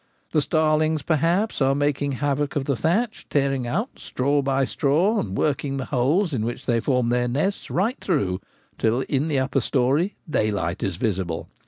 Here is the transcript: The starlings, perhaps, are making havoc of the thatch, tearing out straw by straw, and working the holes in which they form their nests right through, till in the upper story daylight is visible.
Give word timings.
The 0.31 0.41
starlings, 0.41 1.03
perhaps, 1.03 1.61
are 1.61 1.75
making 1.75 2.13
havoc 2.13 2.55
of 2.55 2.65
the 2.65 2.75
thatch, 2.75 3.27
tearing 3.29 3.67
out 3.67 3.99
straw 3.99 4.41
by 4.41 4.65
straw, 4.65 5.19
and 5.19 5.37
working 5.37 5.77
the 5.77 5.85
holes 5.85 6.33
in 6.33 6.43
which 6.43 6.65
they 6.65 6.79
form 6.79 7.09
their 7.09 7.27
nests 7.27 7.69
right 7.69 7.99
through, 7.99 8.41
till 8.79 9.01
in 9.01 9.27
the 9.27 9.37
upper 9.37 9.61
story 9.61 10.15
daylight 10.27 10.81
is 10.81 10.97
visible. 10.97 11.49